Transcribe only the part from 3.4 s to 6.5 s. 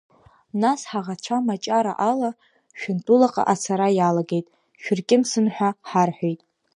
ацара иалагеит, шәыркьымсын ҳәа ҳарҳәеит.